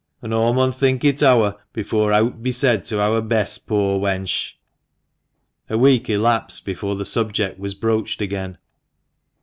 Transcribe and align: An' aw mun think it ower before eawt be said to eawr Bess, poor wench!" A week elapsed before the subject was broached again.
An' 0.23 0.33
aw 0.33 0.51
mun 0.51 0.71
think 0.71 1.05
it 1.05 1.21
ower 1.21 1.57
before 1.73 2.09
eawt 2.09 2.41
be 2.41 2.51
said 2.51 2.83
to 2.85 2.95
eawr 2.95 3.21
Bess, 3.21 3.59
poor 3.59 3.99
wench!" 3.99 4.53
A 5.69 5.77
week 5.77 6.09
elapsed 6.09 6.65
before 6.65 6.95
the 6.95 7.05
subject 7.05 7.59
was 7.59 7.75
broached 7.75 8.19
again. 8.19 8.57